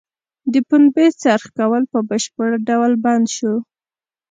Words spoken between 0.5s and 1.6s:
د پنبې څرخ